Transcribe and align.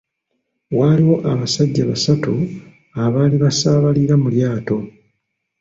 Waaliwo 0.77 1.15
abasajja 1.31 1.83
basatu 1.91 2.31
abaali 3.03 3.35
basaabalira 3.43 4.15
mu 4.23 4.29
lyato. 4.35 4.77